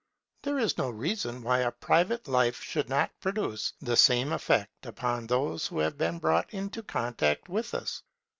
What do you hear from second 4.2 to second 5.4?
effect upon